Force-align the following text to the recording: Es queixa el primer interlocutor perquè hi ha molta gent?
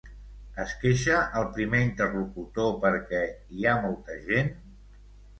Es 0.61 0.71
queixa 0.83 1.17
el 1.41 1.43
primer 1.57 1.81
interlocutor 1.87 2.71
perquè 2.85 3.19
hi 3.59 3.67
ha 3.67 3.75
molta 3.83 4.15
gent? 4.31 4.51